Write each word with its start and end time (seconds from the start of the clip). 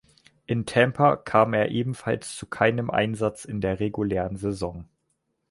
In 0.47 0.65
Tampa 0.65 1.15
kam 1.15 1.53
er 1.53 1.69
ebenfalls 1.69 2.35
zu 2.35 2.47
keinem 2.47 2.89
Einsatz 2.89 3.45
in 3.45 3.61
der 3.61 3.79
regulären 3.79 4.35
Saison. 4.35 4.87